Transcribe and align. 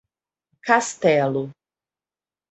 Castelo 0.65 1.51